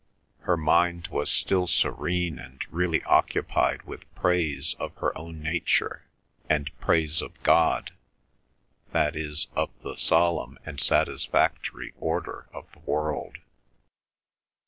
Her 0.49 0.57
mind 0.57 1.09
was 1.09 1.29
still 1.29 1.67
serene 1.67 2.39
and 2.39 2.59
really 2.71 3.03
occupied 3.03 3.83
with 3.83 4.15
praise 4.15 4.73
of 4.79 4.95
her 4.95 5.15
own 5.15 5.43
nature 5.43 6.05
and 6.49 6.71
praise 6.79 7.21
of 7.21 7.39
God, 7.43 7.91
that 8.93 9.15
is 9.15 9.47
of 9.55 9.69
the 9.83 9.95
solemn 9.97 10.57
and 10.65 10.79
satisfactory 10.79 11.93
order 11.99 12.49
of 12.51 12.65
the 12.71 12.79
world. 12.79 13.37